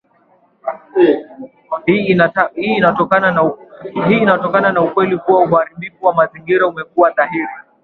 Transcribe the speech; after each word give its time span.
Hii 1.85 2.75
inatokana 4.09 4.71
na 4.71 4.81
ukweli 4.81 5.17
kuwa 5.17 5.43
uharibifu 5.43 6.05
wa 6.05 6.13
mazingira 6.13 6.67
umekuwa 6.67 7.11
dhahiri 7.11 7.53